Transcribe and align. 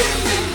Give 0.00 0.24
me 0.24 0.49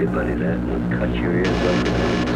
Anybody 0.00 0.32
that 0.32 0.58
will 0.66 0.98
cut 0.98 1.14
your 1.16 1.34
ears 1.34 2.26
off. 2.26 2.29